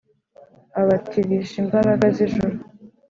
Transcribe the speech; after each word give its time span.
Abatirish' 0.81 1.57
imbaraga 1.61 2.05
z'ijuru. 2.15 2.57